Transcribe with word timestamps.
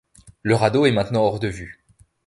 Le 0.41 0.55
radeau 0.55 0.87
est 0.87 0.91
maintenant 0.91 1.21
hors 1.21 1.39
de 1.39 1.47
vue! 1.47 1.85